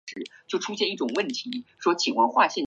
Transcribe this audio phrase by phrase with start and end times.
[0.01, 2.51] 在鳃缝后面上端据一个黑色大圆斑。